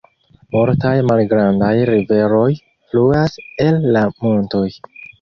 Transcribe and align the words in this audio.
Multaj 0.53 0.93
malgrandaj 1.09 1.69
riveroj 1.91 2.49
fluas 2.65 3.39
el 3.71 3.83
la 3.99 4.07
montoj. 4.27 4.69